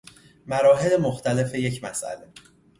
مراحل 0.45 0.97
مختلف 1.01 1.53
یک 1.55 1.83
مسئله 1.83 2.29